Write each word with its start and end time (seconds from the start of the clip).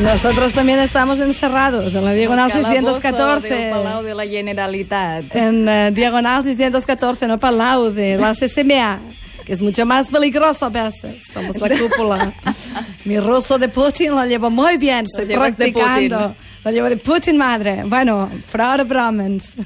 Nosotros 0.00 0.52
también 0.52 0.78
estamos 0.78 1.18
encerrados 1.18 1.94
en 1.94 2.04
la 2.04 2.12
diagonal 2.12 2.50
El 2.54 2.62
calabozo 2.62 3.00
614. 3.00 3.48
del 3.48 3.70
Palau 3.70 4.02
de 4.02 4.14
la 4.14 4.26
Generalitat. 4.26 5.34
En 5.34 5.68
eh, 5.68 5.90
diagonal 5.92 6.44
614, 6.44 7.24
en 7.24 7.30
el 7.32 7.38
Palau 7.38 7.90
de 7.90 8.16
la 8.16 8.32
CCMA, 8.32 9.00
que 9.44 9.52
es 9.52 9.60
mucho 9.60 9.84
más 9.84 10.08
peligroso 10.08 10.66
a 10.66 10.68
veces. 10.68 11.24
Somos 11.32 11.60
la 11.60 11.68
cúpula. 11.70 12.32
Mi 13.04 13.18
ruso 13.18 13.58
de 13.58 13.68
Putin 13.68 14.12
lo 14.12 14.24
llevo 14.24 14.50
muy 14.50 14.76
bien, 14.76 15.04
estoy 15.04 15.26
de 15.26 15.34
practicando. 15.34 16.28
Putin. 16.28 16.36
Lo 16.64 16.70
llevo 16.70 16.88
de 16.88 16.96
Putin, 16.96 17.36
madre. 17.36 17.82
Bueno, 17.84 18.30
fora 18.46 18.82
bromens. 18.84 19.56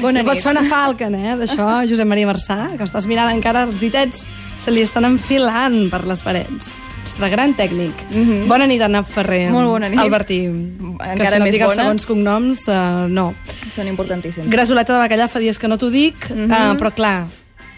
Bona 0.00 0.22
pot 0.24 0.34
nit. 0.34 0.42
ser 0.42 0.52
una 0.52 0.64
falcon, 0.68 1.14
eh, 1.14 1.34
d'això, 1.40 1.66
Josep 1.88 2.08
Maria 2.08 2.28
Marçà, 2.28 2.76
que 2.76 2.84
estàs 2.84 3.06
mirant 3.08 3.32
encara 3.32 3.64
els 3.66 3.80
ditets 3.80 4.26
se 4.60 4.72
li 4.72 4.84
estan 4.84 5.06
enfilant 5.08 5.88
per 5.92 6.04
les 6.08 6.22
parets. 6.24 6.70
Nostre 7.02 7.28
gran 7.32 7.54
tècnic. 7.56 7.92
Bona 8.48 8.66
nit, 8.68 8.80
Anna 8.84 9.02
Ferrer. 9.04 9.48
Molt 9.52 9.68
bona 9.72 9.88
nit. 9.90 9.98
Albertí. 9.98 10.38
que 10.46 11.12
Encara 11.14 11.30
si 11.30 11.38
no 11.38 11.44
més 11.46 11.58
bona. 11.58 11.74
segons 11.82 12.06
cognoms, 12.06 12.66
uh, 12.68 13.08
no. 13.08 13.34
Són 13.72 13.88
importantíssims. 13.88 14.48
Grasoleta 14.52 14.94
de 14.94 15.00
bacallà 15.08 15.28
fa 15.28 15.38
dies 15.42 15.58
que 15.58 15.68
no 15.68 15.78
t'ho 15.78 15.90
dic, 15.90 16.28
uh 16.30 16.34
Mhm. 16.36 16.76
però 16.78 16.92
clar, 16.94 17.26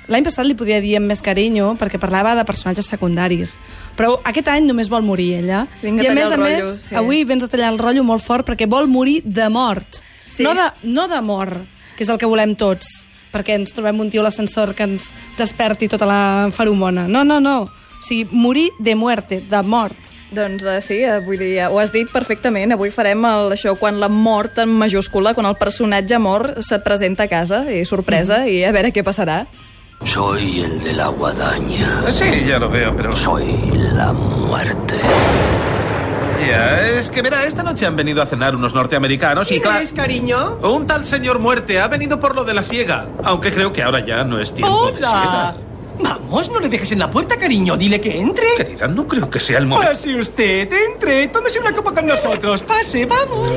l'any 0.08 0.24
passat 0.24 0.44
li 0.44 0.54
podia 0.54 0.80
dir 0.80 0.96
amb 0.96 1.06
més 1.06 1.22
carinyo 1.22 1.76
perquè 1.78 1.98
parlava 1.98 2.34
de 2.34 2.44
personatges 2.44 2.86
secundaris. 2.86 3.56
Però 3.96 4.18
aquest 4.24 4.48
any 4.48 4.66
només 4.66 4.88
vol 4.88 5.02
morir 5.02 5.34
ella. 5.38 5.66
Vinga 5.82 6.02
a 6.02 6.04
I 6.04 6.06
a 6.08 6.14
tallar 6.14 6.24
més 6.24 6.32
a 6.32 6.36
més, 6.66 6.82
sí. 6.88 6.94
avui 6.94 7.24
vens 7.24 7.44
a 7.44 7.48
tallar 7.48 7.72
el 7.72 7.78
rotllo 7.78 8.04
molt 8.04 8.22
fort 8.22 8.46
perquè 8.46 8.68
vol 8.68 8.86
morir 8.88 9.22
de 9.24 9.48
mort. 9.48 10.02
Sí. 10.26 10.42
No 10.42 10.54
de, 10.54 10.68
no 10.82 11.08
de 11.08 11.20
mort, 11.22 11.56
que 11.96 12.02
és 12.04 12.08
el 12.10 12.18
que 12.18 12.26
volem 12.26 12.54
tots, 12.56 13.06
perquè 13.32 13.54
ens 13.54 13.72
trobem 13.72 13.98
un 14.00 14.10
tio 14.10 14.20
a 14.20 14.24
l'ascensor 14.24 14.74
que 14.74 14.82
ens 14.82 15.10
desperti 15.38 15.88
tota 15.88 16.06
la 16.06 16.50
feromona. 16.52 17.06
No, 17.08 17.22
no, 17.24 17.38
no. 17.40 17.68
O 18.02 18.04
sigui, 18.04 18.26
morir 18.32 18.72
de 18.80 18.96
muerte, 18.96 19.40
de 19.46 19.62
mort. 19.62 20.08
Doncs 20.34 20.64
uh, 20.64 20.80
sí, 20.82 20.96
uh, 21.06 21.20
vull 21.22 21.38
dir, 21.38 21.60
ho 21.68 21.78
has 21.78 21.92
dit 21.94 22.08
perfectament. 22.10 22.72
Avui 22.74 22.90
farem 22.90 23.22
el, 23.28 23.52
això 23.54 23.76
quan 23.78 24.00
la 24.02 24.08
mort 24.10 24.58
en 24.58 24.72
majúscula, 24.80 25.36
quan 25.36 25.46
el 25.46 25.54
personatge 25.60 26.18
mort 26.18 26.58
se't 26.58 26.82
presenta 26.82 27.28
a 27.28 27.30
casa, 27.30 27.62
i 27.70 27.84
sorpresa, 27.86 28.42
i 28.50 28.64
a 28.66 28.72
veure 28.74 28.90
què 28.90 29.04
passarà. 29.06 29.44
Soy 30.02 30.64
el 30.64 30.82
de 30.82 30.96
la 30.98 31.12
guadaña. 31.14 32.10
Sí, 32.10 32.42
ya 32.44 32.58
lo 32.58 32.68
veo, 32.68 32.90
pero... 32.96 33.14
Soy 33.14 33.70
la 33.94 34.12
muerte. 34.12 34.98
Ya, 36.44 36.80
es 36.98 37.08
que 37.08 37.22
verá, 37.22 37.44
esta 37.44 37.62
noche 37.62 37.86
han 37.86 37.94
venido 37.94 38.20
a 38.20 38.26
cenar 38.26 38.56
unos 38.56 38.74
norteamericanos 38.74 39.46
y 39.46 39.60
¿Quién 39.60 39.62
claro... 39.62 39.78
es, 39.78 39.92
cariño? 39.92 40.58
Un 40.62 40.88
tal 40.88 41.04
señor 41.04 41.38
muerte 41.38 41.78
ha 41.78 41.86
venido 41.86 42.18
por 42.18 42.34
lo 42.34 42.42
de 42.42 42.52
la 42.52 42.64
siega, 42.64 43.06
aunque 43.22 43.52
creo 43.52 43.72
que 43.72 43.84
ahora 43.84 44.04
ya 44.04 44.24
no 44.24 44.40
es 44.40 44.52
tiempo 44.52 44.90
de 44.90 44.98
¡Hola! 44.98 45.08
siega. 45.08 45.71
Vamos, 46.00 46.50
no 46.50 46.60
le 46.60 46.68
dejes 46.68 46.92
en 46.92 46.98
la 46.98 47.10
puerta, 47.10 47.36
cariño. 47.38 47.76
Dile 47.76 48.00
que 48.00 48.18
entre. 48.18 48.54
Querida, 48.56 48.88
no 48.88 49.06
creo 49.06 49.28
que 49.30 49.38
sea 49.40 49.58
el 49.58 49.66
momento. 49.66 49.92
Pase 49.92 50.14
usted, 50.14 50.68
entre. 50.72 51.28
Tómese 51.28 51.60
una 51.60 51.72
copa 51.72 51.92
con 51.92 52.06
nosotros. 52.06 52.62
Pase, 52.62 53.06
vamos. 53.06 53.48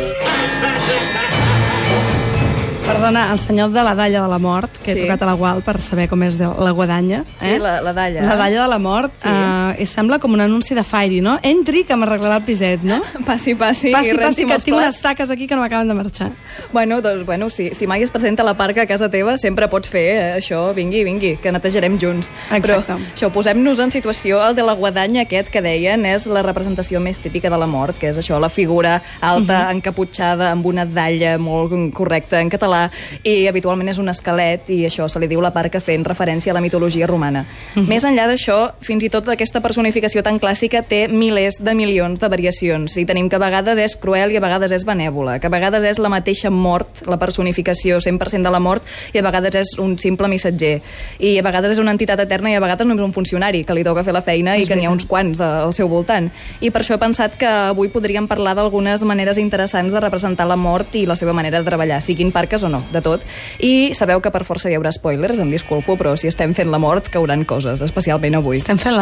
Perdona, 2.86 3.34
el 3.34 3.40
senyor 3.40 3.72
de 3.72 3.82
la 3.84 3.96
dalla 3.96 4.22
de 4.22 4.28
la 4.30 4.38
mort, 4.38 4.70
que 4.84 4.92
he 4.92 4.94
Sí. 4.94 5.00
trucat 5.02 5.24
a 5.24 5.26
la 5.26 5.34
Gual 5.34 5.64
per 5.64 5.82
saber 5.82 6.08
com 6.08 6.22
és 6.22 6.38
de 6.38 6.46
la 6.46 6.70
guadanya. 6.70 7.24
Sí, 7.40 7.58
la- 7.58 7.82
la 7.82 7.94
dalla. 7.94 8.22
La 8.22 8.36
dalla 8.36 8.62
de 8.62 8.68
la 8.68 8.78
mort. 8.78 9.12
Sí. 9.16 9.28
eh, 9.28 9.65
i 9.80 9.86
sembla 9.90 10.20
com 10.20 10.34
un 10.34 10.42
anunci 10.42 10.76
de 10.76 10.84
Fairy, 10.84 11.22
no? 11.22 11.38
Entri, 11.44 11.84
que 11.88 11.96
m'arreglarà 11.98 12.40
el 12.40 12.46
piset, 12.48 12.84
no? 12.86 13.02
Passi, 13.30 13.56
passi, 13.56 13.92
passi, 13.94 14.14
i 14.14 14.18
passi, 14.20 14.46
que 14.46 14.58
tinc 14.64 14.78
unes 14.78 15.00
saques 15.02 15.32
aquí 15.34 15.48
que 15.48 15.56
no 15.56 15.64
m'acaben 15.64 15.88
de 15.88 15.96
marxar. 15.98 16.32
Bueno, 16.74 17.02
doncs, 17.02 17.26
bueno, 17.26 17.50
si, 17.50 17.70
si 17.74 17.88
mai 17.88 18.04
es 18.04 18.12
presenta 18.12 18.44
la 18.44 18.56
parca 18.58 18.84
a 18.84 18.88
casa 18.88 19.10
teva, 19.10 19.38
sempre 19.38 19.68
pots 19.72 19.90
fer 19.92 20.06
eh, 20.14 20.34
això, 20.38 20.62
vingui, 20.76 21.04
vingui, 21.08 21.36
que 21.42 21.52
netejarem 21.52 21.98
junts. 22.02 22.32
Exacte. 22.52 22.94
Però 22.94 23.00
això, 23.14 23.32
posem-nos 23.34 23.82
en 23.84 23.94
situació, 23.96 24.42
el 24.46 24.56
de 24.58 24.66
la 24.66 24.76
guadanya 24.78 25.26
aquest 25.26 25.52
que 25.54 25.64
deien 25.66 26.06
és 26.10 26.28
la 26.30 26.44
representació 26.46 27.02
més 27.04 27.20
típica 27.22 27.52
de 27.52 27.60
la 27.60 27.68
mort, 27.70 27.98
que 28.00 28.12
és 28.12 28.20
això, 28.22 28.40
la 28.42 28.50
figura 28.50 29.00
alta, 29.22 29.66
encaputxada, 29.74 30.52
amb 30.52 30.66
una 30.70 30.86
dalla 30.86 31.36
molt 31.42 31.74
correcta 31.96 32.42
en 32.42 32.52
català, 32.54 32.86
i 33.24 33.46
habitualment 33.50 33.92
és 33.92 34.00
un 34.02 34.12
esquelet, 34.12 34.70
i 34.74 34.84
això 34.90 35.10
se 35.10 35.22
li 35.22 35.30
diu 35.32 35.42
la 35.44 35.54
parca 35.56 35.82
fent 35.84 36.06
referència 36.06 36.54
a 36.54 36.58
la 36.58 36.64
mitologia 36.64 37.08
romana. 37.10 37.46
Més 37.90 38.06
enllà 38.08 38.28
d'això, 38.30 38.60
fins 38.86 39.04
i 39.06 39.12
tot 39.14 39.28
aquesta 39.32 39.62
personificació 39.66 40.22
tan 40.26 40.38
clàssica 40.42 40.84
té 40.86 41.06
milers 41.10 41.58
de 41.66 41.74
milions 41.78 42.22
de 42.22 42.30
variacions, 42.30 42.98
i 43.02 43.06
tenim 43.10 43.30
que 43.32 43.40
a 43.40 43.42
vegades 43.42 43.80
és 43.82 43.96
cruel 43.98 44.34
i 44.34 44.38
a 44.38 44.44
vegades 44.44 44.74
és 44.76 44.86
benèvola, 44.86 45.40
que 45.42 45.50
a 45.50 45.54
vegades 45.54 45.86
és 45.90 46.00
la 46.02 46.12
mateixa 46.14 46.52
mort, 46.54 47.02
la 47.10 47.18
personificació 47.22 47.98
100% 48.04 48.46
de 48.46 48.54
la 48.54 48.62
mort, 48.62 48.86
i 49.14 49.22
a 49.22 49.26
vegades 49.26 49.58
és 49.64 49.74
un 49.82 49.98
simple 50.02 50.30
missatger. 50.30 50.76
I 51.20 51.38
a 51.40 51.46
vegades 51.46 51.76
és 51.76 51.82
una 51.82 51.96
entitat 51.96 52.22
eterna 52.22 52.52
i 52.52 52.58
a 52.58 52.62
vegades 52.64 52.88
només 52.88 53.06
un 53.06 53.16
funcionari 53.16 53.64
que 53.66 53.74
li 53.74 53.86
toca 53.88 54.04
fer 54.06 54.14
la 54.14 54.24
feina 54.26 54.58
i 54.58 54.68
que 54.68 54.78
n'hi 54.78 54.86
ha 54.86 54.94
uns 54.94 55.08
quants 55.10 55.42
al 55.42 55.74
seu 55.74 55.90
voltant. 55.90 56.30
I 56.62 56.72
per 56.72 56.84
això 56.84 56.98
he 56.98 57.02
pensat 57.02 57.38
que 57.40 57.50
avui 57.50 57.90
podríem 57.94 58.30
parlar 58.30 58.56
d'algunes 58.58 59.04
maneres 59.08 59.40
interessants 59.42 59.94
de 59.94 60.04
representar 60.04 60.48
la 60.48 60.60
mort 60.60 60.94
i 60.96 61.06
la 61.10 61.18
seva 61.18 61.34
manera 61.34 61.62
de 61.62 61.68
treballar, 61.68 62.02
siguin 62.06 62.32
parques 62.36 62.64
o 62.64 62.70
no, 62.70 62.84
de 62.94 63.02
tot. 63.02 63.26
I 63.60 63.96
sabeu 63.98 64.22
que 64.22 64.34
per 64.34 64.46
força 64.48 64.70
hi 64.70 64.78
haurà 64.78 64.94
spoilers, 64.94 65.42
em 65.42 65.52
disculpo, 65.54 65.98
però 65.98 66.16
si 66.20 66.30
estem 66.30 66.54
fent 66.54 66.72
la 66.72 66.82
mort 66.82 67.10
cauran 67.14 67.46
coses, 67.48 67.82
especialment 67.82 68.38
avui. 68.40 68.62
Estem 68.62 68.80
fent 68.82 68.98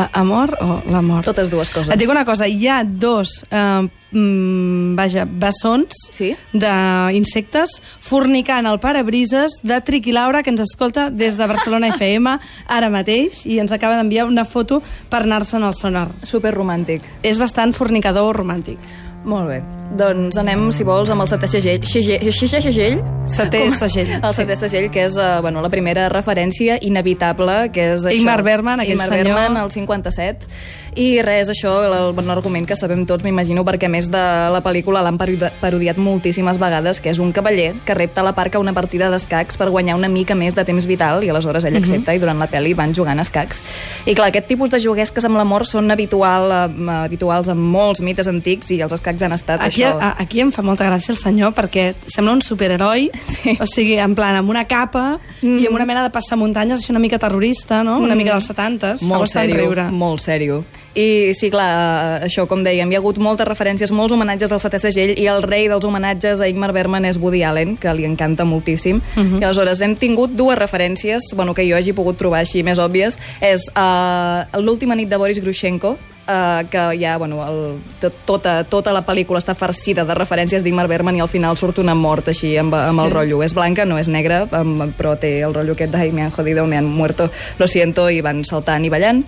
l'amor 0.51 0.83
o 0.87 0.91
la 0.91 1.01
mort? 1.01 1.25
Totes 1.25 1.49
dues 1.49 1.69
coses. 1.69 1.89
Et 1.93 1.99
dic 1.99 2.09
una 2.09 2.25
cosa, 2.25 2.47
hi 2.47 2.67
ha 2.67 2.83
dos 2.83 3.45
eh, 3.49 3.87
mm, 4.11 4.95
vaja, 4.95 5.25
bessons 5.25 6.09
Sí? 6.11 6.33
d'insectes 6.53 7.77
fornicant 8.03 8.65
el 8.69 8.79
parabrises 8.79 9.59
de 9.63 9.79
Triqui 9.81 10.11
Laura, 10.11 10.43
que 10.43 10.49
ens 10.51 10.61
escolta 10.61 11.09
des 11.09 11.37
de 11.37 11.47
Barcelona 11.47 11.89
FM 11.95 12.37
ara 12.67 12.89
mateix 12.89 13.45
i 13.45 13.59
ens 13.59 13.71
acaba 13.71 13.97
d'enviar 13.97 14.25
una 14.27 14.45
foto 14.45 14.81
per 15.09 15.23
anar-se'n 15.23 15.63
al 15.63 15.75
sonar. 15.75 16.09
Super 16.23 16.53
romàntic. 16.55 17.01
És 17.23 17.39
bastant 17.39 17.73
fornicador 17.73 18.35
romàntic. 18.37 18.77
Molt 19.23 19.47
bé. 19.47 19.61
Doncs 19.95 20.35
anem, 20.41 20.71
si 20.73 20.83
vols, 20.83 21.09
amb 21.13 21.21
el 21.21 21.27
setè 21.29 21.47
segell. 21.47 21.83
Segell? 21.85 22.31
Segell? 22.33 23.01
Setè 23.23 23.61
segell, 23.77 24.09
El 24.19 24.33
setè 24.35 24.55
segell, 24.57 24.89
que 24.91 25.05
és 25.07 25.15
uh, 25.21 25.39
bueno, 25.45 25.61
la 25.63 25.69
primera 25.71 26.09
referència 26.11 26.79
inevitable, 26.81 27.69
que 27.71 27.93
és 27.93 28.03
això. 28.05 28.15
Ingmar 28.17 28.41
Bergman, 28.43 28.81
aquell 28.83 28.97
Ingmar 28.97 29.07
senyor. 29.11 29.37
Bergman, 29.37 29.61
el 29.63 29.71
57. 29.71 30.47
I 30.95 31.21
res, 31.25 31.49
això, 31.49 31.71
el, 31.87 32.11
bon 32.13 32.27
argument 32.29 32.67
que 32.69 32.75
sabem 32.77 33.05
tots, 33.09 33.23
m'imagino, 33.25 33.63
perquè 33.65 33.87
més 33.89 34.09
de 34.13 34.19
la 34.53 34.59
pel·lícula 34.61 35.01
l'han 35.01 35.17
parodi- 35.17 35.49
parodiat 35.61 35.97
moltíssimes 35.97 36.59
vegades, 36.61 36.99
que 37.01 37.09
és 37.09 37.17
un 37.21 37.31
cavaller 37.33 37.71
que 37.85 37.95
repta 37.97 38.21
la 38.25 38.33
parca 38.37 38.59
una 38.61 38.73
partida 38.77 39.09
d'escacs 39.09 39.57
per 39.57 39.71
guanyar 39.73 39.95
una 39.97 40.09
mica 40.09 40.35
més 40.37 40.53
de 40.53 40.65
temps 40.67 40.85
vital, 40.85 41.23
i 41.23 41.29
aleshores 41.33 41.63
Mhm. 41.65 41.69
ell 41.71 41.81
accepta, 41.81 42.13
i 42.13 42.19
durant 42.19 42.37
la 42.37 42.49
pel·li 42.49 42.75
van 42.75 42.93
jugant 42.93 43.19
escacs. 43.19 43.63
I 44.05 44.13
clar, 44.13 44.27
aquest 44.29 44.47
tipus 44.47 44.69
de 44.69 44.79
joguesques 44.79 45.25
amb 45.25 45.37
la 45.37 45.43
mort 45.45 45.65
són 45.65 45.89
habitual, 45.89 46.51
eh, 46.51 46.91
habituals 47.05 47.47
en 47.47 47.57
molts 47.57 48.01
mites 48.01 48.27
antics, 48.27 48.69
i 48.71 48.81
els 48.81 48.93
escacs 48.93 49.12
han 49.21 49.33
estat 49.33 49.61
Aquí, 49.61 49.83
això... 49.83 49.97
a, 50.01 50.15
aquí 50.23 50.41
em 50.41 50.51
fa 50.51 50.61
molta 50.65 50.85
gràcia 50.89 51.11
el 51.13 51.17
senyor 51.19 51.53
perquè 51.53 51.93
sembla 52.07 52.33
un 52.33 52.41
superheroi, 52.41 53.09
Sí. 53.21 53.57
o 53.59 53.65
sigui, 53.65 53.97
en 53.99 54.15
plan, 54.15 54.35
amb 54.35 54.49
una 54.49 54.65
capa 54.65 55.19
mm. 55.41 55.59
i 55.59 55.67
amb 55.67 55.75
una 55.75 55.85
mena 55.85 56.03
de 56.03 56.09
passamuntanyes, 56.09 56.79
així 56.81 56.91
una 56.91 56.99
mica 57.03 57.19
terrorista, 57.19 57.83
no? 57.83 57.99
Una 57.99 58.15
mica 58.15 58.33
dels 58.33 58.49
70s, 58.49 59.03
fa 59.03 59.05
molt 59.05 59.27
bastant 59.27 59.45
sèrio, 59.49 59.59
riure. 59.61 59.89
molt 59.91 60.21
sèrio. 60.23 60.63
I 60.95 61.33
sí, 61.33 61.49
clar, 61.49 62.19
eh, 62.21 62.25
això, 62.27 62.45
com 62.47 62.61
dèiem, 62.63 62.91
hi 62.91 62.95
ha 62.95 62.99
hagut 63.01 63.17
moltes 63.17 63.47
referències, 63.47 63.89
molts 63.91 64.13
homenatges 64.13 64.51
al 64.53 64.59
setè 64.61 64.77
segell, 64.77 65.15
i 65.17 65.25
el 65.27 65.41
rei 65.41 65.65
dels 65.67 65.85
homenatges 65.85 66.39
a 66.39 66.47
Ingmar 66.51 66.71
Bergman 66.75 67.05
és 67.09 67.17
Woody 67.17 67.41
Allen, 67.43 67.75
que 67.81 67.91
li 67.97 68.05
encanta 68.05 68.45
moltíssim. 68.45 69.01
Mhm. 69.15 69.41
I 69.41 69.43
aleshores 69.47 69.81
hem 69.81 69.95
tingut 69.95 70.35
dues 70.37 70.57
referències, 70.59 71.33
bueno, 71.35 71.55
que 71.55 71.65
jo 71.67 71.75
hagi 71.75 71.93
pogut 71.93 72.17
trobar 72.17 72.41
així 72.45 72.61
més 72.63 72.77
òbvies, 72.77 73.17
és 73.41 73.65
uh, 73.75 74.45
l'última 74.61 74.93
nit 74.95 75.09
de 75.09 75.17
Boris 75.17 75.41
Grushenko, 75.41 75.97
Uh, 76.23 76.63
que 76.71 76.97
ja, 77.01 77.17
bueno, 77.17 77.41
el, 77.43 77.81
tot, 77.99 78.13
tota, 78.23 78.51
tota 78.63 78.93
la 78.95 79.01
pel·lícula 79.03 79.41
està 79.41 79.51
farcida 79.59 80.05
de 80.07 80.15
referències 80.15 80.63
d'Ingmar 80.63 80.85
Bergman 80.87 81.17
i 81.17 81.19
al 81.19 81.27
final 81.27 81.57
surt 81.59 81.81
una 81.83 81.97
mort 81.99 82.29
així 82.31 82.53
amb, 82.61 82.71
amb 82.79 83.01
el 83.03 83.11
rotllo. 83.11 83.41
És 83.43 83.51
blanca, 83.51 83.83
no 83.83 83.97
és 83.99 84.07
negra, 84.07 84.45
amb, 84.55 84.85
però 84.95 85.17
té 85.19 85.33
el 85.43 85.51
rotllo 85.51 85.75
aquest 85.75 85.91
de 85.91 86.05
me 86.15 86.23
han 86.23 86.31
jodido, 86.31 86.63
me 86.65 86.77
han 86.77 86.87
muerto, 86.87 87.29
lo 87.59 87.67
siento, 87.67 88.09
i 88.09 88.21
van 88.23 88.45
saltant 88.47 88.85
i 88.87 88.91
ballant. 88.93 89.25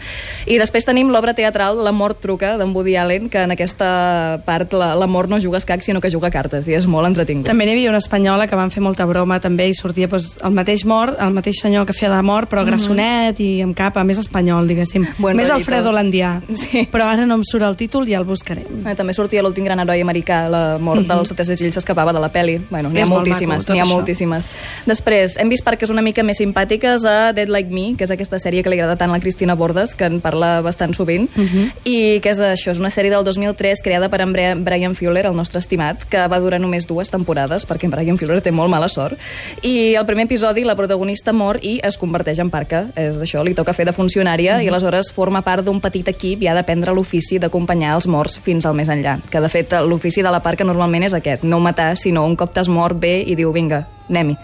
I 0.47 0.55
després 0.61 0.87
tenim 0.87 1.11
l'obra 1.11 1.33
teatral 1.35 1.81
La 1.83 1.91
mort 1.91 2.21
truca, 2.23 2.53
d'en 2.55 2.71
Woody 2.71 2.95
Allen, 2.95 3.27
que 3.29 3.43
en 3.43 3.51
aquesta 3.51 4.39
part 4.45 4.71
la, 4.71 4.93
la 4.95 5.07
mort 5.07 5.29
no 5.29 5.41
juga 5.43 5.59
a 5.59 5.63
escacs, 5.65 5.89
sinó 5.91 5.99
que 5.99 6.09
juga 6.09 6.31
a 6.31 6.31
cartes, 6.31 6.69
i 6.71 6.77
és 6.79 6.87
molt 6.87 7.11
entretingut. 7.11 7.49
També 7.49 7.67
n'hi 7.67 7.75
havia 7.75 7.91
una 7.91 7.99
espanyola 7.99 8.47
que 8.47 8.55
van 8.55 8.71
fer 8.71 8.85
molta 8.85 9.03
broma 9.09 9.41
també 9.43 9.67
i 9.67 9.75
sortia 9.75 10.07
doncs, 10.07 10.37
el 10.39 10.55
mateix 10.55 10.85
mort, 10.87 11.19
el 11.19 11.35
mateix 11.35 11.59
senyor 11.59 11.83
que 11.85 11.97
feia 11.97 12.13
de 12.15 12.23
mort, 12.23 12.47
però 12.47 12.63
grassonet 12.63 13.43
i 13.43 13.59
amb 13.67 13.75
capa, 13.75 14.07
més 14.07 14.23
espanyol, 14.23 14.71
diguéssim. 14.71 15.03
Mhm. 15.03 15.19
Buen 15.19 15.35
més. 15.35 15.51
Alfredo 15.51 15.91
Landià. 15.91 16.39
Sí. 16.55 16.84
Però 16.93 17.05
ara 17.09 17.25
no 17.25 17.35
em 17.35 17.43
surt 17.43 17.63
el 17.63 17.75
títol 17.75 18.07
i 18.07 18.11
ja 18.11 18.19
el 18.19 18.25
buscarem. 18.25 18.85
Eh, 18.87 18.95
també 18.95 19.13
sortia 19.13 19.41
l'últim 19.43 19.65
gran 19.65 19.79
heroi 19.79 20.01
americà, 20.01 20.49
la 20.49 20.77
mort 20.79 21.01
Mhm. 21.01 21.07
del 21.07 21.25
setè 21.25 21.43
segell 21.43 21.71
s'escapava 21.73 22.13
de 22.13 22.19
la 22.19 22.29
peli. 22.29 22.57
Bueno, 22.69 22.89
n'hi 22.89 22.99
ha 22.99 23.03
És 23.03 23.09
molt 23.09 23.25
moltíssimes, 23.25 23.67
n'hi 23.69 23.79
ha 23.79 23.83
això. 23.83 23.93
moltíssimes. 23.93 24.45
Després, 24.85 25.37
hem 25.37 25.49
vist 25.49 25.63
parques 25.63 25.89
una 25.89 26.01
mica 26.01 26.23
més 26.23 26.39
simpàtiques 26.39 27.05
a 27.05 27.33
Dead 27.33 27.47
Like 27.49 27.69
Me, 27.71 27.95
que 27.97 28.03
és 28.03 28.11
aquesta 28.11 28.37
sèrie 28.37 28.63
que 28.63 28.69
li 28.69 28.75
agrada 28.79 28.95
tant 28.97 29.09
a 29.09 29.13
la 29.13 29.19
Cristina 29.19 29.55
Bordes, 29.55 29.95
que 29.95 30.05
en 30.05 30.19
parla 30.21 30.61
bastant 30.61 30.93
sovint, 30.93 31.29
Mhm. 31.35 31.71
i 31.85 32.19
que 32.21 32.29
és 32.29 32.39
això, 32.39 32.71
és 32.71 32.79
una 32.79 32.89
sèrie 32.89 33.09
del 33.09 33.23
2003 33.23 33.81
creada 33.83 34.09
per 34.09 34.21
en 34.21 34.33
Brian 34.63 34.95
Fuller, 34.95 35.25
el 35.25 35.35
nostre 35.35 35.59
estimat, 35.59 36.03
que 36.03 36.27
va 36.27 36.39
durar 36.39 36.59
només 36.59 36.85
dues 36.87 37.09
temporades, 37.09 37.67
perquè 37.67 37.85
en 37.85 37.91
Brian 37.91 38.17
Fuller 38.17 38.41
té 38.41 38.51
molt 38.51 38.69
mala 38.69 38.89
sort. 38.89 39.17
I 39.63 39.95
el 39.95 40.05
primer 40.05 40.25
episodi, 40.25 40.63
la 40.63 40.75
protagonista 40.75 41.31
mor 41.33 41.59
i 41.61 41.79
es 41.83 41.97
converteix 41.97 42.39
en 42.39 42.49
parca. 42.49 42.87
És 42.95 43.17
això, 43.17 43.43
li 43.43 43.53
toca 43.53 43.73
fer 43.73 43.85
de 43.85 43.93
funcionària 43.93 44.57
Mhm. 44.57 44.63
i 44.63 44.67
aleshores 44.67 45.11
forma 45.11 45.41
part 45.41 45.63
d'un 45.63 45.79
petit 45.79 46.07
equip 46.07 46.41
i 46.43 46.47
ha 46.47 46.53
d'aprendre 46.53 46.74
aprendre 46.75 46.93
l'ofici 46.93 47.39
d'acompanyar 47.39 47.95
els 47.95 48.07
morts 48.11 48.35
fins 48.43 48.65
al 48.67 48.75
més 48.75 48.89
enllà. 48.91 49.15
Que, 49.31 49.39
de 49.39 49.49
fet, 49.49 49.71
l'ofici 49.87 50.21
de 50.21 50.31
la 50.31 50.41
parca 50.43 50.67
normalment 50.67 51.07
és 51.07 51.15
aquest, 51.15 51.45
no 51.47 51.61
matar, 51.63 51.95
sinó 51.95 52.25
un 52.27 52.35
cop 52.35 52.51
t'has 52.53 52.67
mort 52.67 52.99
bé 52.99 53.21
i 53.23 53.35
diu, 53.35 53.53
vinga, 53.55 53.85
anem-hi. 54.09 54.35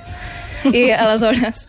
I 0.72 0.92
aleshores, 0.94 1.66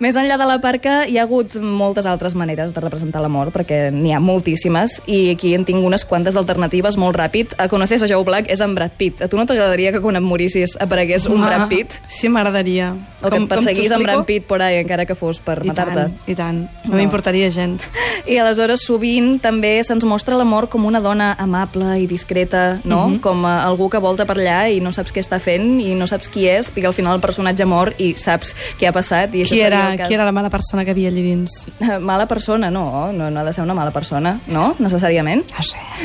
més 0.00 0.16
enllà 0.16 0.38
de 0.40 0.46
la 0.48 0.56
parca, 0.62 1.04
hi 1.04 1.18
ha 1.18 1.26
hagut 1.26 1.54
moltes 1.60 2.06
altres 2.08 2.34
maneres 2.38 2.72
de 2.72 2.80
representar 2.80 3.20
la 3.20 3.28
mort, 3.28 3.52
perquè 3.52 3.90
n'hi 3.92 4.14
ha 4.16 4.20
moltíssimes, 4.24 5.02
i 5.06 5.34
aquí 5.34 5.52
en 5.54 5.66
tinc 5.68 5.84
unes 5.84 6.06
quantes 6.08 6.36
alternatives 6.40 6.96
molt 6.96 7.18
ràpid. 7.20 7.52
A 7.60 7.68
Conoces 7.68 8.02
a 8.06 8.08
Joe 8.08 8.24
Black 8.24 8.48
és 8.50 8.62
en 8.64 8.74
Brad 8.74 8.96
Pitt. 8.96 9.20
A 9.20 9.28
tu 9.28 9.36
no 9.36 9.44
t'agradaria 9.46 9.92
que 9.92 10.00
quan 10.00 10.16
et 10.16 10.24
morissis 10.24 10.78
aparegués 10.80 11.28
un 11.28 11.44
Brad 11.44 11.68
Pitt? 11.68 11.98
Sí, 12.08 12.30
m'agradaria. 12.32 12.94
O 13.20 13.28
que 13.28 13.36
et 13.36 13.48
perseguís 13.50 13.92
en 13.92 14.02
Brad 14.02 14.24
Pitt 14.24 14.46
por 14.48 14.62
ahí, 14.64 14.78
encara 14.80 15.04
que 15.04 15.14
fos 15.14 15.40
per 15.44 15.58
matar-te. 15.64 16.08
i 16.26 16.34
tant. 16.34 16.62
No, 16.86 16.96
m'importaria 16.96 17.50
gens. 17.52 17.90
I 18.30 18.38
aleshores 18.40 18.86
sovint 18.88 19.36
també 19.44 19.74
se'ns 19.84 20.04
mostra 20.08 20.38
la 20.40 20.48
mort 20.48 20.70
com 20.72 20.86
una 20.88 21.00
dona 21.04 21.34
amable 21.38 21.98
i 22.00 22.08
discreta, 22.08 22.80
no? 22.84 23.02
Mhm. 23.08 23.20
Com 23.20 23.44
uh, 23.44 23.60
algú 23.66 23.90
que 23.92 24.00
volta 24.00 24.24
per 24.24 24.38
allà 24.38 24.62
i 24.72 24.80
no 24.80 24.92
saps 24.96 25.12
què 25.12 25.20
està 25.20 25.40
fent 25.40 25.76
i 25.80 25.92
no 25.94 26.08
saps 26.08 26.32
qui 26.32 26.48
és, 26.48 26.72
i 26.72 26.86
al 26.88 26.96
final 26.96 27.18
el 27.18 27.20
personatge 27.20 27.68
mor 27.68 27.92
i 27.98 28.14
saps 28.16 28.54
què 28.80 28.88
ha 28.88 28.96
passat. 28.96 29.34
I 29.34 29.44
això 29.44 29.52
Qui 29.52 29.60
seria 29.60 29.66
era, 29.66 29.89
cas. 29.96 30.08
qui 30.08 30.14
era 30.14 30.24
la 30.24 30.32
mala 30.32 30.50
persona 30.50 30.84
que 30.84 30.90
havia 30.92 31.08
allí 31.08 31.22
dins? 31.22 31.68
Mala 32.00 32.26
persona, 32.26 32.70
no, 32.70 33.12
no, 33.12 33.30
no 33.30 33.40
ha 33.40 33.44
de 33.44 33.52
ser 33.52 33.62
una 33.64 33.74
mala 33.74 33.90
persona, 33.90 34.38
no? 34.46 34.74
Necessàriament. 34.78 35.44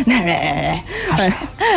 No 0.05 1.17
sé. 1.17 1.33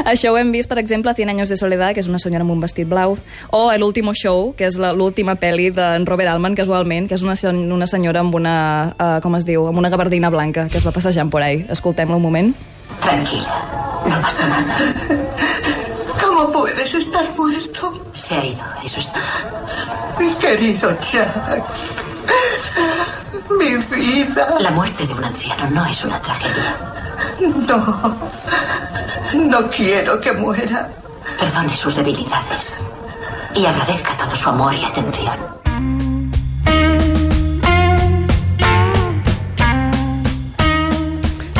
Això 0.07 0.33
ho 0.33 0.39
hem 0.39 0.51
vist, 0.53 0.69
per 0.69 0.79
exemple, 0.79 1.11
a 1.11 1.15
Cien 1.15 1.29
años 1.29 1.49
de 1.49 1.57
soledad, 1.57 1.93
que 1.95 2.01
és 2.01 2.09
una 2.09 2.19
senyora 2.19 2.43
amb 2.43 2.53
un 2.53 2.61
vestit 2.61 2.89
blau, 2.89 3.17
o 3.51 3.73
El 3.73 3.83
último 3.83 4.13
show, 4.15 4.55
que 4.57 4.67
és 4.67 4.77
la- 4.77 4.93
l'última 4.93 5.37
pel·li 5.37 5.71
d'en 5.73 6.07
Robert 6.07 6.31
Altman, 6.31 6.55
casualment, 6.55 7.09
que 7.09 7.15
és 7.15 7.23
una, 7.23 7.35
una 7.75 7.87
senyora 7.87 8.21
amb 8.21 8.35
una, 8.35 8.95
uh, 8.99 9.21
com 9.23 9.37
es 9.37 9.45
diu, 9.45 9.67
amb 9.69 9.79
una 9.79 9.89
gabardina 9.91 10.31
blanca, 10.31 10.69
que 10.69 10.79
es 10.79 10.87
va 10.87 10.91
passejant 10.93 11.31
por 11.31 11.43
ahí. 11.43 11.65
Escoltem-la 11.69 12.17
un 12.17 12.23
moment. 12.23 12.55
Tranquila, 13.01 13.55
no 14.09 14.21
pasa 14.21 14.49
nada. 14.49 14.93
¿Cómo 16.21 16.53
puedes 16.53 16.95
estar 16.95 17.25
muerto? 17.37 18.05
Se 18.15 18.35
ha 18.35 18.45
ido, 18.45 18.65
eso 18.85 19.01
es 19.01 19.13
todo. 19.13 19.23
Mi 20.19 20.35
querido 20.35 20.91
Jack. 21.01 21.65
Mi 23.51 23.77
vida. 23.77 24.57
La 24.61 24.71
muerte 24.71 25.07
de 25.07 25.15
un 25.15 25.25
anciano 25.25 25.71
no 25.71 25.87
es 25.87 26.05
una 26.05 26.21
tragedia. 26.21 26.77
No. 27.67 28.17
No 29.35 29.71
quiero 29.71 30.21
que 30.21 30.33
muera. 30.33 30.89
Perdone 31.39 31.77
sus 31.77 31.95
debilidades 31.95 32.79
y 33.55 33.65
agradezca 33.67 34.17
todo 34.17 34.35
su 34.35 34.49
amor 34.49 34.75
y 34.75 34.85
atención. 34.85 35.68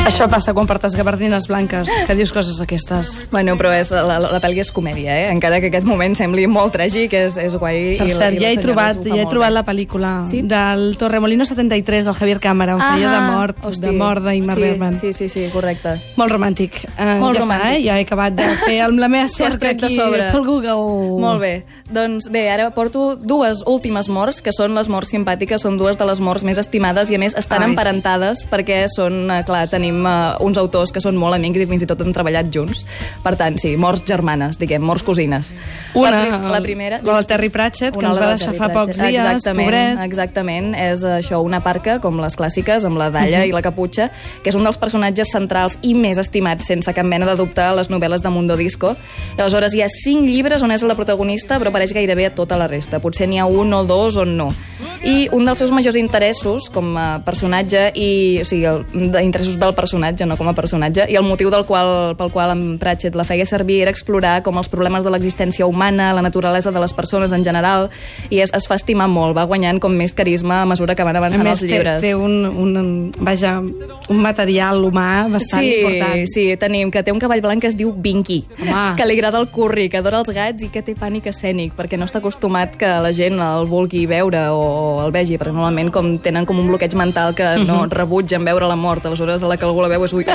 Això 0.09 0.25
passa 0.29 0.53
quan 0.57 0.65
portes 0.67 0.95
gabardines 0.97 1.45
blanques, 1.47 1.89
que 2.07 2.15
dius 2.17 2.31
coses 2.33 2.57
aquestes. 2.63 3.27
Bueno, 3.31 3.53
però 3.59 3.71
és, 3.77 3.91
la, 3.93 4.01
la, 4.19 4.31
la 4.33 4.39
pel·li 4.41 4.59
és 4.63 4.71
comèdia, 4.73 5.13
eh? 5.21 5.27
Encara 5.31 5.59
que 5.61 5.69
aquest 5.69 5.85
moment 5.87 6.15
sembli 6.17 6.47
molt 6.49 6.73
tràgic, 6.75 7.13
és, 7.13 7.37
és 7.37 7.55
guai. 7.59 7.95
Per 7.99 8.07
i 8.07 8.13
la- 8.13 8.19
cert, 8.23 8.35
i 8.35 8.39
la 8.41 8.47
ja 8.47 8.53
he 8.55 8.57
trobat, 8.63 9.03
ja 9.05 9.19
he 9.21 9.27
trobat 9.29 9.53
la 9.53 9.63
pel·lícula 9.67 10.13
Sí? 10.29 10.41
del 10.41 10.95
Torremolino 10.97 11.45
73, 11.45 12.05
del 12.09 12.13
Javier 12.17 12.39
Cámara, 12.39 12.75
on 12.75 12.81
feia 12.81 13.11
de 13.13 13.19
mort, 13.31 13.61
hosti. 13.65 13.81
de 13.85 13.91
mort 13.91 14.23
d'Ingmar 14.25 14.55
sí, 14.55 14.61
Bergman. 14.61 14.97
Sí, 14.99 15.13
sí, 15.13 15.29
sí, 15.29 15.45
correcte. 15.53 15.95
Molt 16.17 16.31
romàntic. 16.33 16.81
Uh, 16.97 17.19
Molt 17.21 17.37
ja 17.37 17.43
romàntic. 17.45 17.69
està, 17.69 17.75
eh? 17.77 17.83
Ja 17.85 17.99
he 17.99 18.05
acabat 18.07 18.33
de 18.39 18.49
fer 18.65 18.79
amb 18.87 18.99
la 18.99 19.07
meva 19.07 19.29
cerca 19.39 19.69
aquí 19.75 19.95
sobre. 19.95 20.31
pel 20.33 20.45
Google. 20.45 21.19
Molt 21.21 21.39
bé. 21.41 21.53
Doncs 21.89 22.29
bé, 22.33 22.47
ara 22.49 22.69
porto 22.71 23.15
dues 23.15 23.63
últimes 23.65 24.09
morts, 24.09 24.41
que 24.41 24.51
són 24.55 24.73
les 24.75 24.89
morts 24.89 25.09
simpàtiques, 25.13 25.61
són 25.61 25.77
dues 25.77 25.97
de 25.97 26.05
les 26.09 26.19
morts 26.19 26.43
més 26.43 26.57
estimades 26.57 27.09
i 27.11 27.15
a 27.15 27.19
més 27.21 27.35
estan 27.37 27.61
Ai, 27.61 27.67
sí. 27.67 27.71
emparentades 27.71 28.45
perquè 28.49 28.83
són, 28.89 29.29
eh, 29.31 29.43
clar, 29.45 29.67
tenim 29.69 29.98
uh, 30.05 30.37
uns 30.45 30.59
autors 30.61 30.93
que 30.95 31.01
són 31.03 31.17
molt 31.19 31.37
amics 31.37 31.63
i 31.63 31.67
fins 31.69 31.85
i 31.85 31.89
tot 31.89 32.01
han 32.03 32.13
treballat 32.15 32.51
junts. 32.53 32.85
Per 33.23 33.35
tant, 33.39 33.57
sí, 33.61 33.75
morts 33.79 34.05
germanes, 34.07 34.59
diguem, 34.59 34.83
morts 34.85 35.05
cosines. 35.07 35.53
Una, 35.97 36.23
la, 36.29 36.39
la 36.55 36.61
primera... 36.63 37.01
la 37.03 37.19
del 37.19 37.29
Terry 37.29 37.49
Pratchett, 37.53 37.97
que 37.97 38.05
ens 38.05 38.19
va 38.19 38.31
deixar 38.33 38.53
fa 38.57 38.69
pocs 38.73 38.97
dies, 38.97 39.19
exactament, 39.19 39.69
pobret. 39.69 40.03
Exactament, 40.05 40.71
és 40.77 41.03
això, 41.07 41.41
una 41.45 41.61
parca, 41.65 41.99
com 42.03 42.19
les 42.21 42.37
clàssiques, 42.39 42.85
amb 42.87 42.99
la 42.99 43.09
dalla 43.13 43.43
i 43.47 43.53
la 43.55 43.63
caputxa, 43.65 44.09
que 44.43 44.51
és 44.51 44.57
un 44.57 44.65
dels 44.67 44.79
personatges 44.81 45.33
centrals 45.33 45.77
i 45.85 45.93
més 45.97 46.19
estimats, 46.21 46.67
sense 46.69 46.93
cap 46.95 47.07
mena 47.07 47.27
de 47.29 47.35
dubte, 47.39 47.63
a 47.63 47.75
les 47.77 47.89
novel·les 47.91 48.23
de 48.23 48.33
Mundo 48.33 48.57
Disco. 48.59 48.95
I 49.37 49.41
aleshores 49.41 49.75
hi 49.75 49.83
ha 49.83 49.89
cinc 49.91 50.27
llibres 50.27 50.63
on 50.65 50.73
és 50.75 50.83
la 50.87 50.97
protagonista, 50.97 51.59
però 51.59 51.73
apareix 51.73 51.93
gairebé 51.95 52.29
a 52.29 52.35
tota 52.35 52.57
la 52.59 52.69
resta. 52.69 53.01
Potser 53.03 53.29
n'hi 53.29 53.39
ha 53.39 53.47
un 53.49 53.73
o 53.73 53.83
dos 53.87 54.17
on 54.19 54.35
no. 54.37 54.49
I 55.05 55.29
un 55.35 55.45
dels 55.47 55.61
seus 55.61 55.71
majors 55.71 55.95
interessos 55.99 56.67
com 56.73 56.91
a 56.99 57.07
personatge, 57.23 57.85
i, 57.95 58.09
o 58.41 58.47
sigui, 58.47 58.65
el, 58.67 58.83
de 59.13 59.23
interessos 59.23 59.59
del 59.59 59.75
personatge, 59.79 60.27
no 60.27 60.35
com 60.39 60.49
a 60.51 60.53
personatge, 60.57 61.07
i 61.09 61.15
el 61.19 61.23
motiu 61.25 61.49
del 61.53 61.65
qual, 61.65 62.13
pel 62.19 62.31
qual 62.35 62.51
en 62.53 62.63
Pratchett 62.81 63.15
la 63.15 63.25
feia 63.27 63.45
servir 63.47 63.79
era 63.85 63.91
explorar 63.95 64.41
com 64.43 64.59
els 64.59 64.69
problemes 64.69 65.03
de 65.07 65.13
l'existència 65.13 65.65
humana, 65.65 66.11
la 66.13 66.21
naturalesa 66.25 66.71
de 66.75 66.79
les 66.83 66.93
persones 66.93 67.31
en 67.35 67.43
general, 67.47 67.89
i 68.29 68.41
es, 68.43 68.51
es 68.53 68.67
fa 68.67 68.75
estimar 68.79 69.07
molt, 69.09 69.35
va 69.37 69.45
guanyant 69.49 69.79
com 69.79 69.95
més 69.95 70.13
carisma 70.13 70.61
a 70.63 70.67
mesura 70.69 70.95
que 70.95 71.03
van 71.07 71.15
A 71.15 71.23
avançant 71.23 71.43
més, 71.47 71.61
els 71.61 71.65
té, 71.69 71.77
llibres. 71.77 72.01
té 72.03 72.13
un, 72.15 72.45
un, 72.45 73.11
vaja, 73.19 73.55
un 73.61 74.19
material 74.21 74.83
humà 74.83 75.27
bastant 75.31 75.63
sí, 75.63 75.73
important. 75.79 76.25
Sí, 76.33 76.45
tenim 76.59 76.91
que 76.91 77.03
té 77.03 77.13
un 77.15 77.19
cavall 77.21 77.41
blanc 77.41 77.61
que 77.63 77.67
es 77.71 77.77
diu 77.79 77.93
Vinky, 77.95 78.41
Home. 78.59 78.95
que 78.97 79.05
li 79.07 79.17
agrada 79.17 79.39
el 79.39 79.47
curri, 79.53 79.87
que 79.89 79.97
adora 80.01 80.19
els 80.19 80.29
gats 80.35 80.63
i 80.65 80.69
que 80.73 80.81
té 80.85 80.95
pànic 80.99 81.29
escènic, 81.31 81.73
perquè 81.77 81.97
no 81.97 82.05
està 82.09 82.19
acostumat 82.19 82.75
que 82.79 82.89
la 83.03 83.11
gent 83.15 83.39
el 83.39 83.67
vulgui 83.69 84.05
veure 84.09 84.47
o 84.51 85.01
el 85.05 85.11
vegi, 85.15 85.37
perquè 85.39 85.53
normalment 85.53 85.91
com 85.93 86.17
tenen 86.23 86.45
com 86.49 86.59
un 86.59 86.67
bloqueig 86.67 86.95
mental 86.99 87.35
que 87.35 87.45
no 87.63 87.83
Mhm. 87.85 87.91
rebutgen 87.95 88.43
veure 88.45 88.67
la 88.67 88.75
mort, 88.75 89.05
aleshores 89.05 89.43
a 89.43 89.47
la 89.47 89.57
que 89.57 89.65
algú 89.71 89.83
la 89.85 89.91
veu 89.91 90.05
és 90.05 90.13
ui, 90.15 90.25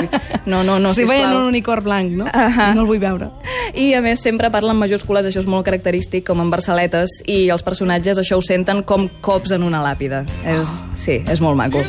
no, 0.45 0.63
no, 0.63 0.79
no, 0.79 0.91
veient 0.95 1.29
sisplau. 1.29 1.39
un 1.41 1.49
unicorn 1.53 1.85
blanc, 1.85 2.11
no? 2.23 2.27
Ahà. 2.31 2.73
No 2.75 2.85
el 2.85 2.89
vull 2.89 3.01
veure. 3.01 3.29
I 3.75 3.91
a 3.97 4.03
més 4.05 4.23
sempre 4.23 4.51
parla 4.53 4.75
en 4.75 4.81
majúscules, 4.81 5.27
això 5.27 5.43
és 5.43 5.49
molt 5.49 5.67
característic, 5.67 6.25
com 6.27 6.43
en 6.43 6.53
versaletes, 6.53 7.19
i 7.25 7.45
els 7.53 7.65
personatges 7.65 8.21
això 8.21 8.39
ho 8.39 8.45
senten 8.45 8.83
com 8.87 9.09
cops 9.21 9.55
en 9.55 9.65
una 9.67 9.83
làpida. 9.85 10.25
És, 10.45 10.79
sí, 10.99 11.21
és 11.27 11.43
molt 11.43 11.59
maco. 11.59 11.83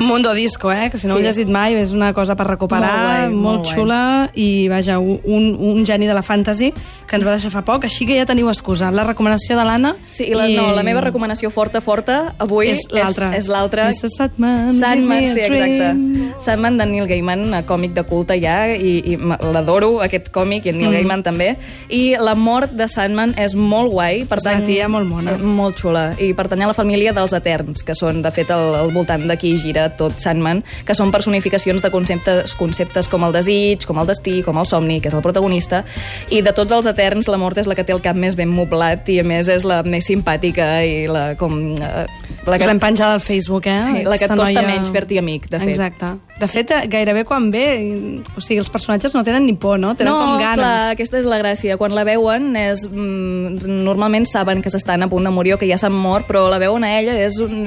Mundo 0.00 0.32
Disco, 0.32 0.70
eh? 0.72 0.90
Que 0.90 0.96
si 0.98 1.06
no 1.08 1.14
Sí. 1.14 1.18
ho 1.18 1.20
heu 1.20 1.26
llegit 1.26 1.48
mai 1.48 1.74
és 1.74 1.90
una 1.92 2.12
cosa 2.14 2.36
per 2.36 2.46
recuperar, 2.46 2.88
Molt 2.88 3.02
guai, 3.02 3.28
molt, 3.30 3.42
molt 3.42 3.64
guai. 3.64 3.74
xula 3.74 4.30
i, 4.34 4.68
vaja, 4.68 4.98
un, 5.00 5.56
un 5.58 5.84
geni 5.84 6.06
de 6.06 6.14
la 6.14 6.22
fantasy 6.22 6.72
que 7.06 7.16
ens 7.16 7.26
va 7.26 7.32
deixar 7.32 7.50
fa 7.50 7.62
poc, 7.64 7.84
així 7.84 8.06
que 8.06 8.16
ja 8.16 8.24
teniu 8.24 8.48
excusa. 8.48 8.90
La 8.92 9.02
recomanació 9.04 9.56
de 9.58 9.64
l'Anna... 9.64 9.96
Sí, 10.10 10.24
i 10.30 10.34
la, 10.34 10.46
no, 10.48 10.72
la 10.76 10.82
meva 10.84 11.00
recomanació 11.00 11.50
forta, 11.50 11.80
forta, 11.80 12.34
avui 12.38 12.68
És 12.68 12.84
l'altra. 12.92 13.30
És, 13.34 13.44
és 13.44 13.48
l'altra. 13.48 13.88
Mr. 13.90 14.08
Sandman, 14.16 14.70
Sandman, 14.78 15.26
sí, 15.26 15.40
exacte. 15.40 16.34
Sandman 16.44 16.78
de 16.78 16.86
Neil 16.86 17.06
Gaiman, 17.08 17.42
eh, 17.54 17.62
còmic 17.66 17.92
de 17.96 18.04
culte 18.04 18.38
ja, 18.40 18.68
i, 18.76 19.14
i 19.14 19.16
l'adoro, 19.16 20.00
aquest 20.04 20.30
còmic, 20.30 20.66
i 20.66 20.70
en 20.70 20.78
Neil 20.78 20.88
Mm. 20.90 20.94
Gaiman 20.94 21.22
també. 21.24 21.56
I 21.90 22.14
la 22.20 22.34
mort 22.36 22.70
de 22.72 22.86
Sandman 22.88 23.34
és 23.36 23.54
molt 23.56 23.90
guai. 23.90 24.24
Per 24.28 24.38
És 24.38 24.44
una 24.46 24.62
tia 24.64 24.86
molt 24.88 25.08
mona. 25.08 25.32
eh, 25.32 25.38
Molt 25.42 25.76
xula. 25.80 26.12
I 26.20 26.32
pertany 26.34 26.62
a 26.62 26.66
la 26.68 26.74
família 26.74 27.12
dels 27.12 27.32
Eterns, 27.32 27.82
que 27.82 27.94
són, 27.94 28.22
de 28.22 28.30
fet, 28.30 28.50
al, 28.50 28.74
al 28.74 28.90
voltant 28.92 29.26
d'aquí 29.26 29.56
gira 29.58 29.87
tot 29.96 30.18
Sandman, 30.20 30.62
que 30.84 30.94
són 30.94 31.10
personificacions 31.14 31.82
de 31.82 31.90
conceptes, 31.90 32.54
conceptes 32.54 33.08
com 33.08 33.24
el 33.24 33.32
desig, 33.32 33.86
com 33.86 33.98
el 33.98 34.06
destí, 34.06 34.42
com 34.42 34.58
el 34.58 34.66
somni, 34.66 35.00
que 35.00 35.08
és 35.08 35.14
el 35.14 35.22
protagonista, 35.22 35.84
i 36.30 36.42
de 36.42 36.52
tots 36.52 36.72
els 36.72 36.86
Eterns 36.86 37.28
la 37.28 37.38
mort 37.38 37.58
és 37.58 37.66
la 37.66 37.74
que 37.78 37.84
té 37.84 37.92
el 37.92 38.02
cap 38.04 38.16
més 38.16 38.36
ben 38.36 38.48
moblat 38.48 39.08
i 39.08 39.20
a 39.20 39.24
més 39.24 39.48
és 39.48 39.64
la 39.64 39.82
més 39.82 40.04
simpàtica 40.04 40.84
i 40.84 41.06
la 41.08 41.34
com... 41.36 41.58
eh, 41.76 42.06
La 42.48 42.56
Us 42.56 42.64
l'hem 42.64 42.78
penjada 42.80 43.12
al 43.18 43.20
Facebook, 43.20 43.66
eh? 43.66 43.78
Sí, 43.82 44.04
la 44.04 44.16
que 44.16 44.24
et 44.24 44.30
costa 44.32 44.44
noia- 44.44 44.62
menys 44.66 44.88
fer-t'hi 44.90 45.18
amic, 45.18 45.48
de 45.50 45.58
fet. 45.60 45.68
Exacte. 45.68 46.14
De 46.38 46.46
fet, 46.46 46.70
gairebé 46.86 47.24
quan 47.26 47.50
ve, 47.50 48.20
o 48.36 48.40
sigui, 48.40 48.60
els 48.60 48.68
personatges 48.70 49.12
no 49.14 49.24
tenen 49.26 49.44
ni 49.44 49.54
por, 49.58 49.78
no? 49.80 49.96
Tenen 49.98 50.12
no, 50.12 50.18
com 50.20 50.38
ganes. 50.38 50.58
clar, 50.60 50.90
aquesta 50.92 51.18
és 51.18 51.24
la 51.26 51.38
gràcia. 51.40 51.76
Quan 51.76 51.94
la 51.96 52.04
veuen, 52.06 52.54
és, 52.56 52.84
mm, 52.88 53.64
normalment 53.84 54.24
saben 54.30 54.62
que 54.62 54.70
s'estan 54.70 55.02
a 55.02 55.08
punt 55.08 55.24
de 55.26 55.30
morir 55.34 55.54
o 55.54 55.58
que 55.58 55.66
ja 55.66 55.76
s'han 55.76 55.92
mort, 55.92 56.28
però 56.28 56.48
la 56.48 56.58
veuen 56.58 56.84
a 56.84 56.92
ella, 57.00 57.16
és 57.26 57.40
un, 57.42 57.66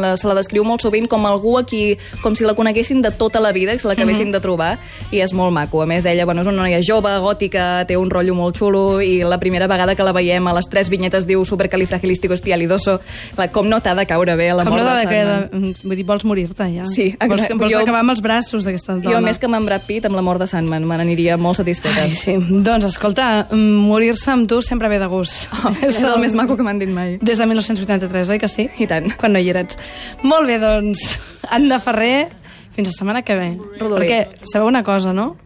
la, 0.00 0.16
se 0.16 0.28
la 0.28 0.34
descriu 0.38 0.62
molt 0.62 0.80
sovint 0.82 1.08
com 1.08 1.26
algú 1.26 1.56
a 1.58 1.64
qui, 1.66 1.96
com 2.22 2.36
si 2.36 2.44
la 2.44 2.54
coneguessin 2.54 3.02
de 3.02 3.10
tota 3.10 3.40
la 3.40 3.50
vida, 3.50 3.72
que 3.72 3.80
se 3.80 3.88
l'acabessin 3.88 4.26
Mhm. 4.28 4.32
de 4.32 4.40
trobar, 4.40 4.78
i 5.10 5.18
és 5.20 5.32
molt 5.32 5.52
maco. 5.52 5.82
A 5.82 5.86
més, 5.86 6.04
ella 6.06 6.24
bueno, 6.24 6.42
és 6.42 6.46
una 6.46 6.62
noia 6.62 6.78
jove, 6.80 7.10
gòtica, 7.18 7.84
té 7.88 7.96
un 7.96 8.08
rotllo 8.08 8.34
molt 8.36 8.56
xulo, 8.56 9.00
i 9.02 9.24
la 9.24 9.38
primera 9.40 9.66
vegada 9.66 9.96
que 9.96 10.02
la 10.04 10.12
veiem 10.12 10.46
a 10.46 10.52
les 10.52 10.68
tres 10.68 10.88
vinyetes 10.88 11.26
diu 11.26 11.44
supercalifragilístico 11.44 12.34
espialidoso. 12.34 13.00
Clar, 13.34 13.50
com 13.50 13.68
no 13.68 13.80
t'ha 13.80 13.96
de 13.96 14.06
caure 14.06 14.36
bé 14.36 14.52
la 14.54 14.62
Com 14.64 14.74
mort 14.74 14.84
no 14.84 14.94
de 14.94 15.06
de, 15.06 15.24
de, 15.24 15.74
vull 15.82 15.96
dir, 15.96 16.04
vols 16.06 16.24
morir-te, 16.24 16.68
ja. 16.72 16.84
Sí, 16.84 17.16
Vols, 17.18 17.40
exacte. 17.40 17.54
vols 17.54 17.72
Jo- 17.72 17.80
acabar 17.82 18.00
amb 18.00 18.11
els 18.12 18.22
braços 18.24 18.66
d'aquesta 18.66 18.98
dona. 18.98 19.14
Jo, 19.16 19.20
més 19.24 19.40
que 19.40 19.48
amb 19.48 19.58
en 19.58 19.66
Brad 19.68 19.86
Pitt, 19.88 20.06
amb 20.08 20.18
la 20.18 20.24
mort 20.24 20.42
de 20.42 20.48
Sandman, 20.50 20.86
me 20.88 20.98
n'aniria 21.00 21.38
molt 21.40 21.58
satisfeta. 21.60 22.04
Ai, 22.04 22.12
sí. 22.14 22.36
Doncs, 22.38 22.86
escolta, 22.92 23.48
mm, 23.50 23.82
morir-se 23.88 24.30
amb 24.32 24.48
tu 24.50 24.60
sempre 24.62 24.90
ve 24.92 25.00
de 25.02 25.08
gust. 25.10 25.48
Oh, 25.62 25.70
és 25.86 26.00
el 26.02 26.18
més 26.22 26.34
maco 26.38 26.56
que 26.58 26.64
m'han 26.66 26.80
dit 26.80 26.90
mai. 26.90 27.16
Des 27.22 27.38
de 27.38 27.46
1983, 27.46 28.32
oi 28.34 28.40
que 28.42 28.48
sí? 28.50 28.68
I 28.82 28.88
tant. 28.90 29.12
Quan 29.20 29.34
no 29.34 29.42
hi 29.42 29.50
eres. 29.52 29.78
Molt 30.22 30.50
bé, 30.50 30.58
doncs, 30.62 31.02
Anna 31.50 31.78
Ferrer, 31.82 32.28
fins 32.74 32.88
la 32.88 32.96
setmana 32.96 33.22
que 33.22 33.36
ve. 33.38 33.52
Rodolí. 33.78 34.06
Perquè 34.06 34.48
sabeu 34.52 34.68
una 34.68 34.82
cosa, 34.82 35.12
no? 35.16 35.36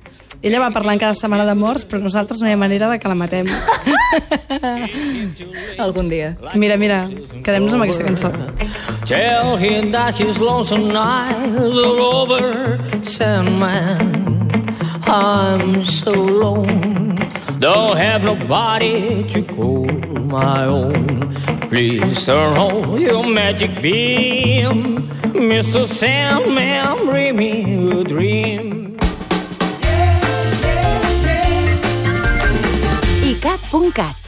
Ella 0.43 0.61
va 0.61 0.71
parlant 0.71 1.01
cada 1.01 1.15
setmana 1.17 1.47
de 1.49 1.55
morts, 1.59 1.87
però 1.89 2.01
nosaltres 2.03 2.41
no 2.41 2.49
hi 2.49 2.53
ha 2.55 2.59
manera 2.61 2.91
de 2.91 2.99
que 3.01 3.09
la 3.09 3.17
matem. 3.19 3.49
Algun 5.85 6.09
dia. 6.13 6.35
Mira, 6.55 6.77
mira, 6.77 7.07
quedem-nos 7.43 7.75
amb 7.75 7.87
aquesta 7.87 8.05
cançó. 8.05 8.31
Tell 9.07 9.57
him 9.57 9.93
that 9.93 10.21
his 10.21 10.39
lonesome 10.39 10.93
nights 10.93 11.79
are 11.79 12.01
over, 12.01 12.79
Sandman. 13.03 14.27
I'm 15.09 15.85
so 15.85 16.13
alone, 16.13 17.19
don't 17.61 17.97
have 17.97 18.25
nobody 18.25 19.23
to 19.29 19.43
call 19.43 19.87
my 20.27 20.65
own. 20.67 21.35
Please 21.69 22.27
turn 22.27 22.57
on 22.59 23.01
your 23.01 23.25
magic 23.25 23.81
beam, 23.81 25.09
Mr. 25.33 25.87
Sandman, 25.89 27.07
bring 27.07 27.37
me 27.37 28.01
a 28.01 28.05
dream. 28.05 28.96
www.radiotrinitat.cat 33.71 34.26